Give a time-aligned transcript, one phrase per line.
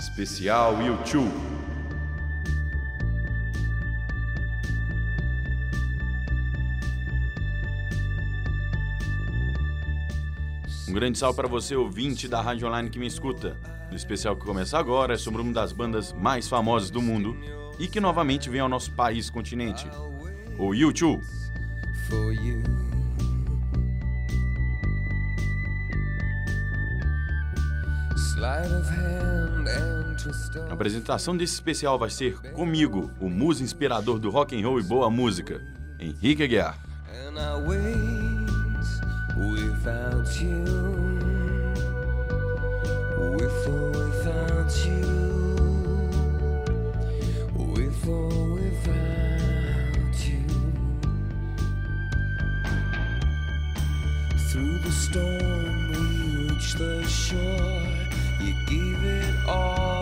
[0.00, 1.30] Especial YouTube.
[10.88, 13.58] Um grande salve para você, ouvinte da Rádio Online que me escuta.
[13.92, 17.36] O especial que começa agora é sobre uma das bandas mais famosas do mundo
[17.78, 19.86] e que novamente vem ao nosso país continente,
[20.58, 21.22] o YouTube.
[30.68, 34.82] A apresentação desse especial vai ser comigo, o muso inspirador do rock and roll e
[34.82, 35.60] boa música,
[35.98, 36.78] Henrique Aguiar.
[54.50, 57.89] Through the storm we reach the shore
[58.70, 59.99] You gave it all,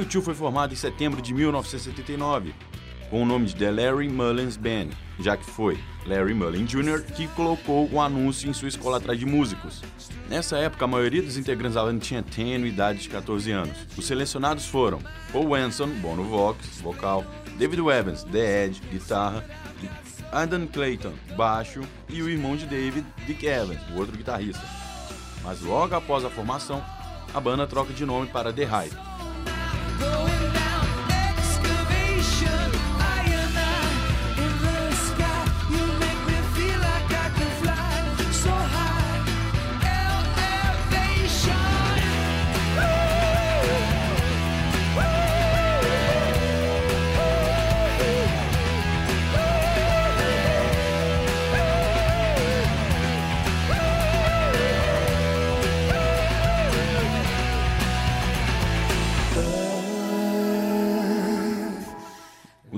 [0.00, 2.54] U2 foi formado em setembro de 1979
[3.10, 7.02] com o nome de The Larry Mullins Band, já que foi Larry Mullen Jr.
[7.14, 9.82] que colocou o um anúncio em sua escola atrás de músicos.
[10.28, 13.76] Nessa época, a maioria dos integrantes da banda tinha tênue idade de 14 anos.
[13.98, 15.00] Os selecionados foram
[15.32, 17.24] Paul Wenson, Bono Vox, vocal,
[17.58, 19.44] David Evans, The Edge, guitarra,
[20.30, 24.62] Adam Clayton, baixo, e o irmão de David, Dick Evans, o outro guitarrista.
[25.42, 26.82] Mas logo após a formação,
[27.34, 29.09] a banda troca de nome para The Hype.
[30.00, 30.39] going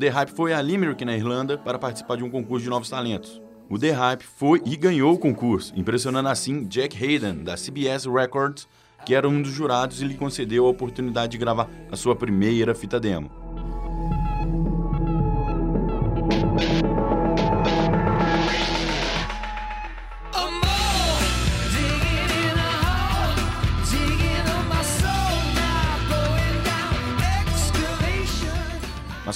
[0.00, 3.38] The Hype foi a Limerick, na Irlanda, para participar de um concurso de novos talentos.
[3.68, 8.66] O The Hype foi e ganhou o concurso, impressionando assim Jack Hayden, da CBS Records,
[9.04, 12.74] que era um dos jurados e lhe concedeu a oportunidade de gravar a sua primeira
[12.74, 13.30] fita demo.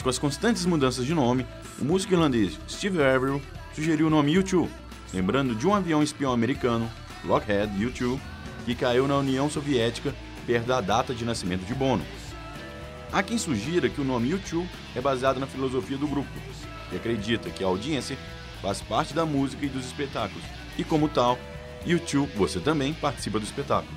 [0.05, 1.47] Com as constantes mudanças de nome,
[1.81, 3.41] o músico irlandês Steve Averill
[3.75, 4.69] sugeriu o nome U2,
[5.15, 6.91] lembrando de um avião espião americano,
[7.25, 8.21] Lockheed U2,
[8.67, 10.15] que caiu na União Soviética
[10.47, 12.05] perto da data de nascimento de Bono.
[13.11, 16.29] Há quem sugira que o nome U2 é baseado na filosofia do grupo,
[16.91, 18.19] que acredita que a audiência
[18.61, 20.45] faz parte da música e dos espetáculos,
[20.77, 21.39] e como tal,
[21.87, 23.97] U2 você também participa do espetáculo.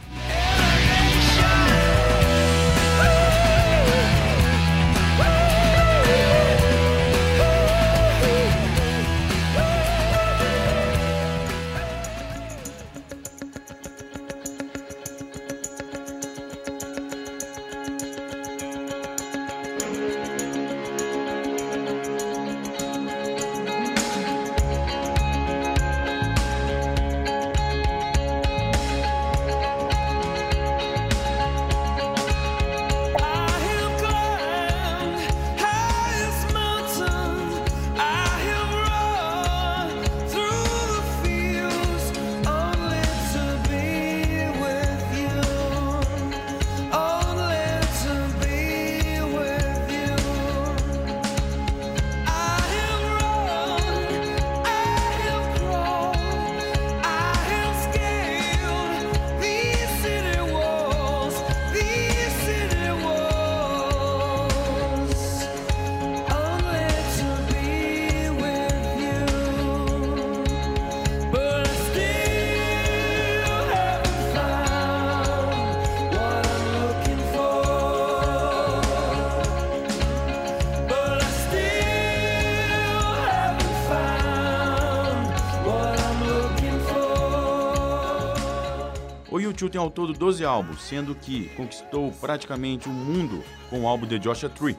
[89.57, 94.06] U2 tem ao todo 12 álbuns, sendo que conquistou praticamente o mundo com o álbum
[94.06, 94.77] The Joshua Tree.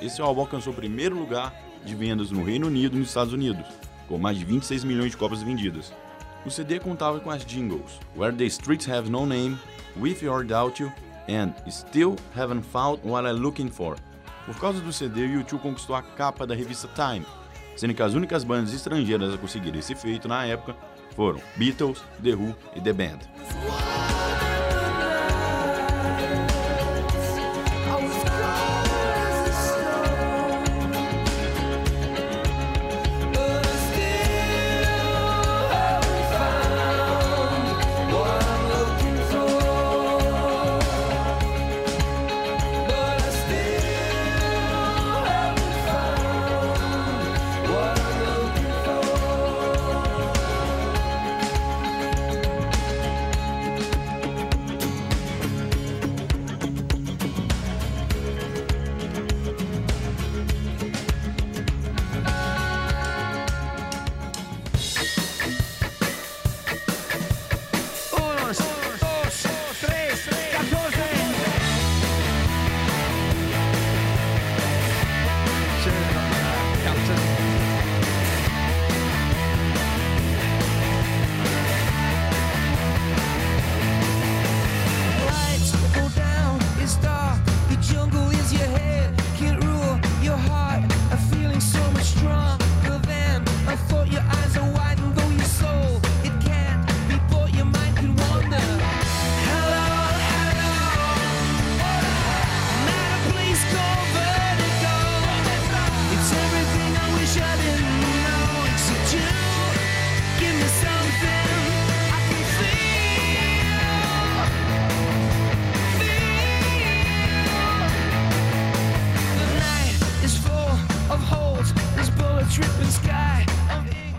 [0.00, 1.52] Esse álbum alcançou o primeiro lugar
[1.84, 3.66] de vendas no Reino Unido e nos Estados Unidos,
[4.08, 5.92] com mais de 26 milhões de cópias vendidas.
[6.46, 9.58] O CD contava com as jingles Where the Streets Have No Name,
[9.98, 10.92] With or Without You
[11.28, 13.96] and Still Haven't Found What I'm Looking For.
[14.46, 17.26] Por causa do CD, o U2 conquistou a capa da revista Time,
[17.76, 20.76] sendo que as únicas bandas estrangeiras a conseguir esse feito na época
[21.16, 23.89] foram Beatles, The Who e The Band.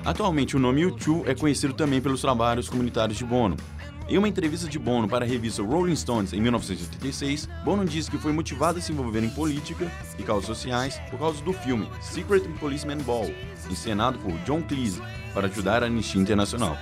[0.04, 3.56] Atualmente, o nome U2 é conhecido também pelos trabalhos comunitários de Bono.
[4.10, 8.17] Em uma entrevista de Bono para a revista Rolling Stones em 1986, Bono disse que
[8.17, 12.41] foi motivado a se envolver em política e causas sociais por causa do filme Secret
[12.60, 13.32] Policeman Ball,
[13.70, 15.01] encenado por John Cleese
[15.34, 16.77] para ajudar a Anistia Internacional.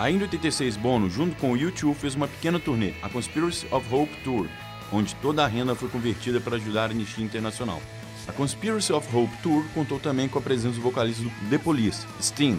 [0.00, 3.94] Ainda em 86, Bono, junto com o U2, fez uma pequena turnê, a Conspiracy of
[3.94, 4.46] Hope Tour,
[4.90, 7.82] onde toda a renda foi convertida para ajudar a Anistia Internacional.
[8.26, 12.06] A Conspiracy of Hope Tour contou também com a presença do vocalista do The Police,
[12.18, 12.58] Sting.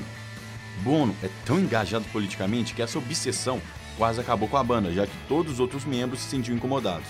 [0.84, 3.60] Bono é tão engajado politicamente que essa obsessão
[3.98, 7.08] quase acabou com a banda, já que todos os outros membros se sentiam incomodados.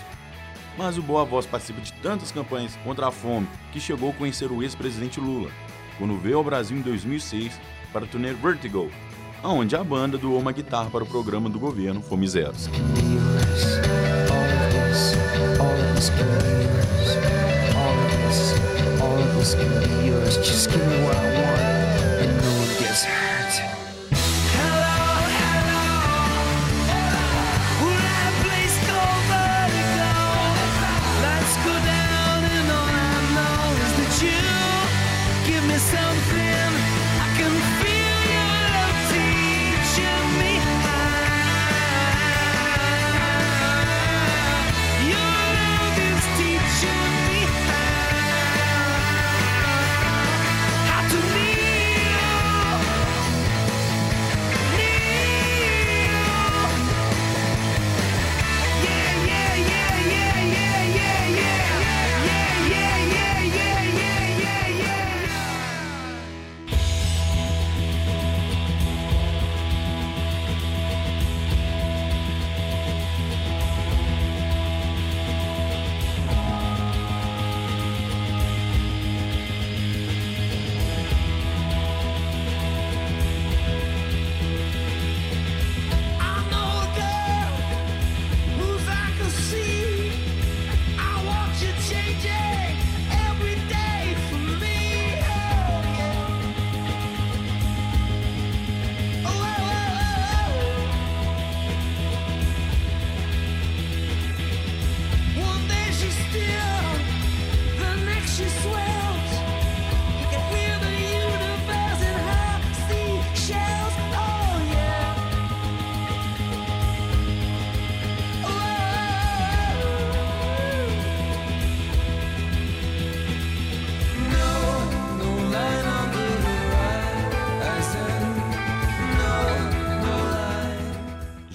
[0.78, 4.50] Mas o Boa Voz participa de tantas campanhas contra a fome que chegou a conhecer
[4.50, 5.52] o ex-presidente Lula,
[5.98, 7.52] quando veio ao Brasil em 2006
[7.92, 8.90] para a turnê Vertigo,
[9.44, 12.54] onde a banda doou uma guitarra para o programa do governo Fome Zero.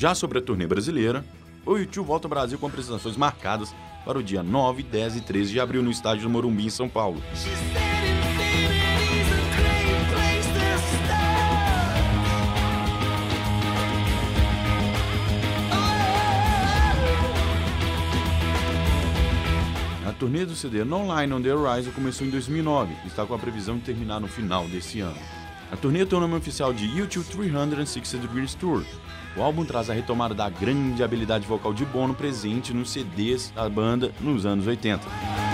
[0.07, 1.25] Já sobre a turnê brasileira,
[1.67, 5.51] o YouTube volta ao Brasil com apresentações marcadas para o dia 9, 10 e 13
[5.51, 7.21] de abril no estádio do Morumbi, em São Paulo.
[20.07, 23.35] A turnê do CD No Line on the Horizon começou em 2009 e está com
[23.35, 25.19] a previsão de terminar no final desse ano.
[25.73, 28.85] A turnê tem o nome oficial de YouTube 360 Degrees Tour.
[29.37, 33.69] O álbum traz a retomada da grande habilidade vocal de Bono presente nos CDs da
[33.69, 35.46] banda nos anos 80.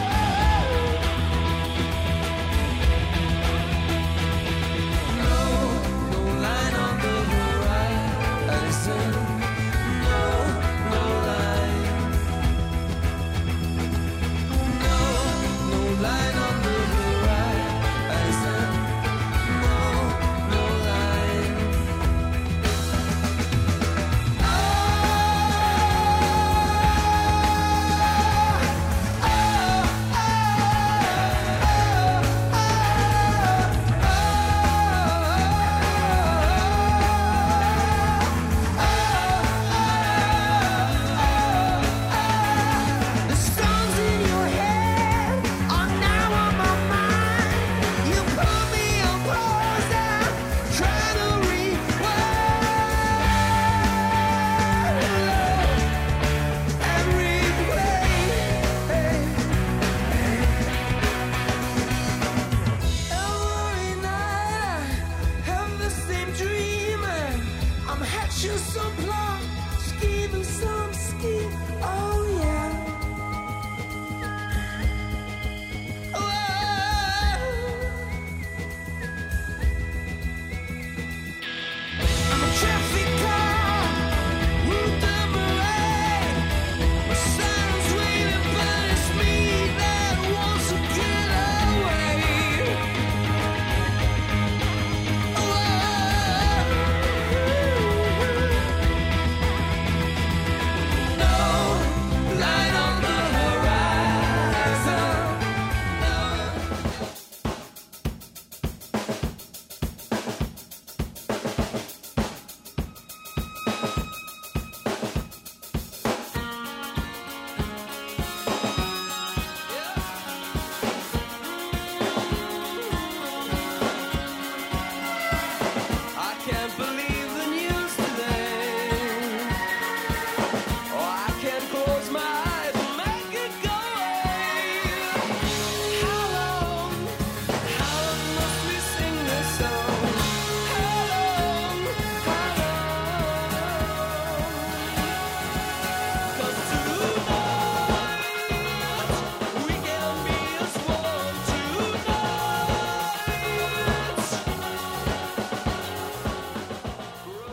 [68.83, 70.82] so que scheming so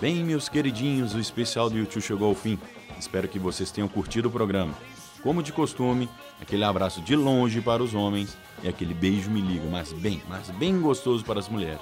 [0.01, 2.57] Bem, meus queridinhos, o especial do YouTube chegou ao fim.
[2.97, 4.73] Espero que vocês tenham curtido o programa.
[5.21, 6.09] Como de costume,
[6.41, 10.49] aquele abraço de longe para os homens e aquele beijo me liga, mas bem, mas
[10.51, 11.81] bem gostoso para as mulheres.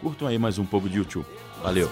[0.00, 1.26] Curtam aí mais um pouco de YouTube.
[1.60, 1.90] Valeu!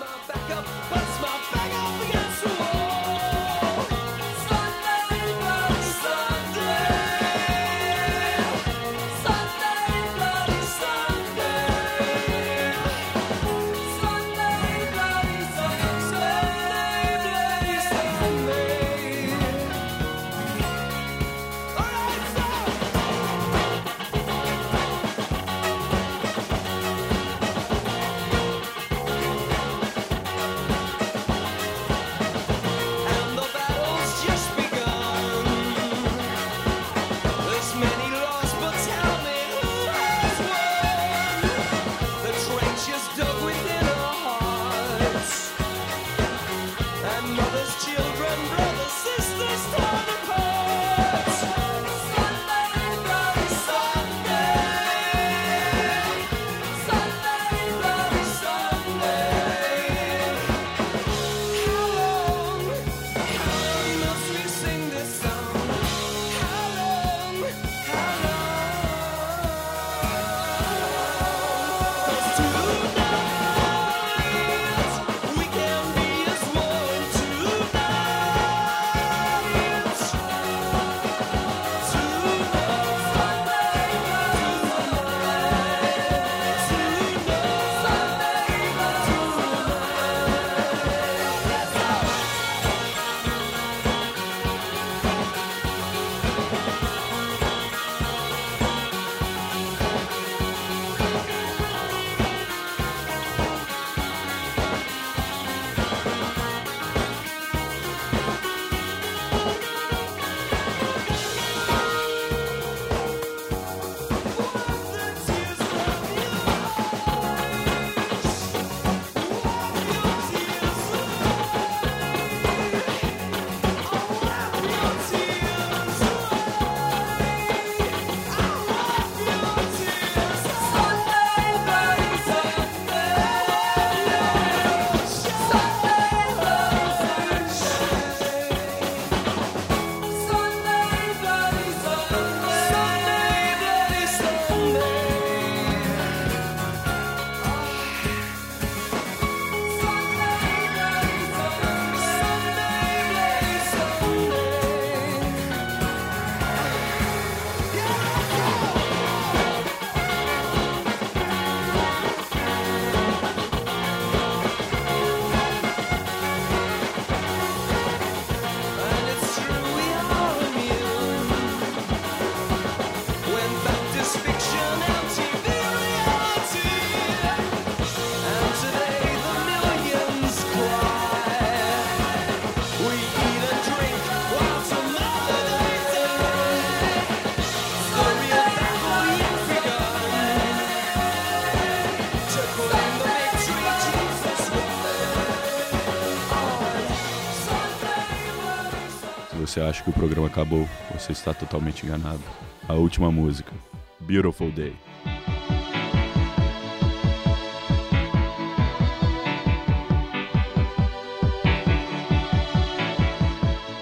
[199.51, 202.21] você acha que o programa acabou, você está totalmente enganado.
[202.69, 203.53] A última música,
[203.99, 204.77] Beautiful Day.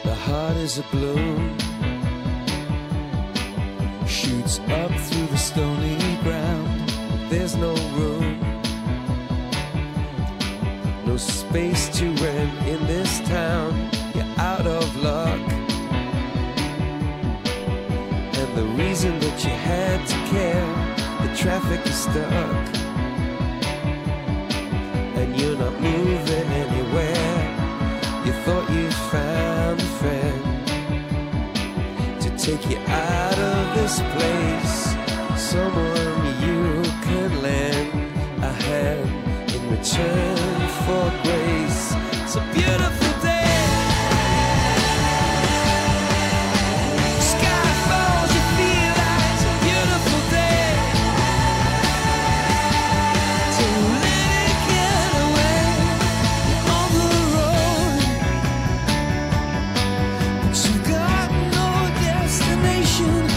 [0.05, 1.37] The heart is a blue,
[4.07, 5.88] shoots up through the stony.
[21.79, 22.75] pretty stuck.
[25.17, 27.57] And you're not moving anywhere.
[28.25, 30.43] You thought you found a friend
[32.21, 34.95] To take you out of this place.
[35.41, 37.89] Someone you could lend
[38.43, 39.09] a hand
[39.55, 41.95] In return for grace.
[42.33, 43.08] So beautiful.
[62.99, 63.28] you